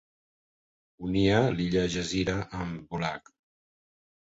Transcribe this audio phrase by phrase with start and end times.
[1.07, 3.33] Unia l'illa Gezira amb Bulaq.